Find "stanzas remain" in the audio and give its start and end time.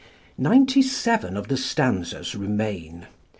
1.57-3.05